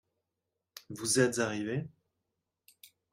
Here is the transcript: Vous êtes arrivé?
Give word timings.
Vous 0.89 1.19
êtes 1.19 1.37
arrivé? 1.37 1.87